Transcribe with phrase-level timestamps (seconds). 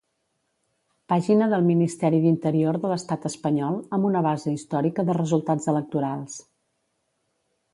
[1.11, 6.41] Pàgina del Ministeri d'Interior de l'Estat Espanyol amb una base històrica de resultats electorals.